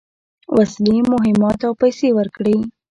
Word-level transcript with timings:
وسلې، 0.55 0.97
مهمات 1.11 1.59
او 1.67 1.73
پیسې 1.81 2.07
ورکړې. 2.17 2.57